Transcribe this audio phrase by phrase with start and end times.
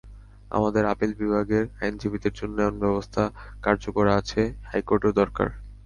[0.51, 3.23] আমাদের আপিল বিভাগের আইনজীবীদের জন্য এমন ব্যবস্থা
[3.63, 5.49] কার্যকর আছে, হাইকোর্টেও দরকার।